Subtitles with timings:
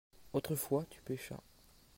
[0.33, 1.39] autrefois tu pêchas.